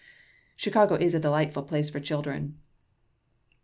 Chicago 0.55 0.95
is 0.95 1.13
a 1.13 1.19
delightful 1.19 1.61
place 1.61 1.91
for 1.91 1.99
children. 1.99 2.57